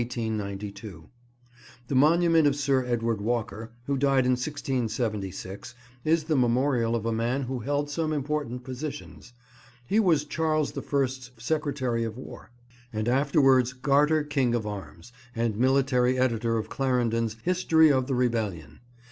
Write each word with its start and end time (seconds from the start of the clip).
The 0.01 1.05
monument 1.91 2.47
of 2.47 2.55
Sir 2.55 2.83
Edward 2.83 3.21
Walker, 3.21 3.71
who 3.85 3.97
died 3.99 4.25
in 4.25 4.31
1676, 4.31 5.75
is 6.03 6.23
the 6.23 6.35
memorial 6.35 6.95
of 6.95 7.05
a 7.05 7.13
man 7.13 7.43
who 7.43 7.59
held 7.59 7.87
some 7.87 8.11
important 8.11 8.63
positions. 8.63 9.33
He 9.85 9.99
was 9.99 10.25
Charles 10.25 10.71
the 10.71 10.81
First's 10.81 11.29
Secretary 11.37 12.03
of 12.03 12.17
War, 12.17 12.49
and 12.91 13.07
afterwards 13.07 13.73
Garter 13.73 14.23
King 14.23 14.55
of 14.55 14.65
Arms 14.65 15.13
and 15.35 15.55
military 15.55 16.17
editor 16.17 16.57
of 16.57 16.67
Clarendon's 16.67 17.35
History 17.43 17.91
of 17.91 18.07
the 18.07 18.15
Rebellion. 18.15 18.79